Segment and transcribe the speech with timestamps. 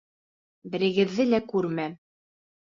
[0.77, 1.97] Берегеҙҙе лә күрмәм!